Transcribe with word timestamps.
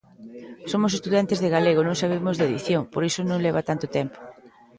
Somos 0.71 0.95
estudantes 0.97 1.41
de 1.43 1.49
galego, 1.55 1.81
non 1.85 1.99
sabemos 2.01 2.35
de 2.35 2.45
edición, 2.49 2.81
por 2.93 3.01
iso 3.09 3.21
nos 3.23 3.43
leva 3.45 3.67
tanto 3.69 3.85
tempo. 3.97 4.19